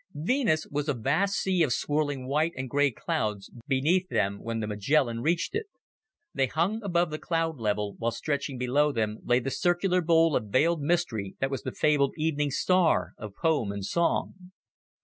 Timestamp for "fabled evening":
11.71-12.49